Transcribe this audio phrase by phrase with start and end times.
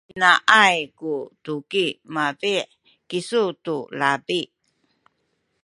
[0.07, 1.13] pinaay ku
[1.43, 2.53] tuki mabi’
[3.09, 4.41] kisu tu labi?